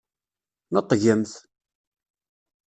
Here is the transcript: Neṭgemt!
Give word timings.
Neṭgemt! 0.73 1.33